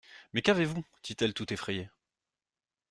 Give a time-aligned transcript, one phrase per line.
[0.33, 0.83] Mais qu'avez-vous?
[1.03, 1.87] dit-elle tout effrayée.